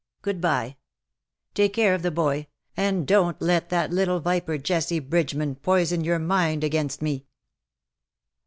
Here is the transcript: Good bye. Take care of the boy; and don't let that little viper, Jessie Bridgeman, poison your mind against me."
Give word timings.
Good 0.23 0.41
bye. 0.41 0.77
Take 1.53 1.73
care 1.73 1.93
of 1.93 2.01
the 2.01 2.09
boy; 2.09 2.47
and 2.75 3.05
don't 3.05 3.39
let 3.39 3.69
that 3.69 3.91
little 3.93 4.19
viper, 4.19 4.57
Jessie 4.57 4.97
Bridgeman, 4.97 5.53
poison 5.53 6.03
your 6.03 6.17
mind 6.17 6.63
against 6.63 7.03
me." 7.03 7.27